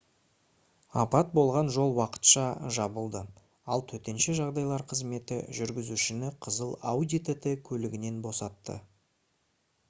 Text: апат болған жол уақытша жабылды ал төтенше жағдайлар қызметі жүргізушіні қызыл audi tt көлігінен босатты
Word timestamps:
апат 1.01 1.27
болған 1.39 1.67
жол 1.75 1.91
уақытша 1.99 2.45
жабылды 2.77 3.21
ал 3.75 3.83
төтенше 3.91 4.35
жағдайлар 4.39 4.85
қызметі 4.95 5.37
жүргізушіні 5.59 6.33
қызыл 6.47 6.75
audi 6.95 7.21
tt 7.29 7.55
көлігінен 7.71 8.19
босатты 8.27 8.81